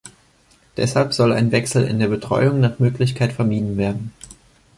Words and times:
Deshalb 0.77 1.13
soll 1.13 1.31
ein 1.31 1.51
Wechsel 1.51 1.83
in 1.85 1.99
der 1.99 2.07
Betreuung 2.07 2.59
nach 2.59 2.79
Möglichkeit 2.79 3.33
vermieden 3.33 3.77
werden. 3.77 4.11